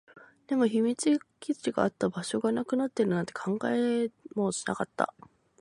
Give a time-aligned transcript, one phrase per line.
[0.47, 5.13] でも、秘密基地があった場所がなくなっているなんて考えもしなかった